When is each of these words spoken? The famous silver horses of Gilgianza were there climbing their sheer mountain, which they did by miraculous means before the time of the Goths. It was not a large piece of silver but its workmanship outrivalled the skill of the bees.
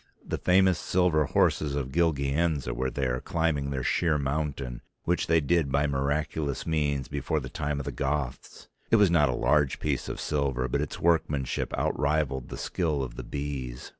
The 0.25 0.39
famous 0.39 0.79
silver 0.79 1.25
horses 1.25 1.75
of 1.75 1.91
Gilgianza 1.91 2.73
were 2.73 2.89
there 2.89 3.19
climbing 3.21 3.69
their 3.69 3.83
sheer 3.83 4.17
mountain, 4.17 4.81
which 5.03 5.27
they 5.27 5.39
did 5.39 5.71
by 5.71 5.85
miraculous 5.85 6.65
means 6.65 7.07
before 7.07 7.39
the 7.39 7.49
time 7.49 7.77
of 7.79 7.85
the 7.85 7.91
Goths. 7.91 8.67
It 8.89 8.95
was 8.95 9.11
not 9.11 9.29
a 9.29 9.35
large 9.35 9.79
piece 9.79 10.09
of 10.09 10.19
silver 10.19 10.67
but 10.67 10.81
its 10.81 10.99
workmanship 10.99 11.71
outrivalled 11.77 12.47
the 12.49 12.57
skill 12.57 13.03
of 13.03 13.13
the 13.15 13.21
bees. 13.23 13.89